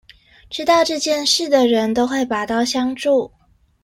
[0.49, 3.31] 知道這件事的人都會拔刀相助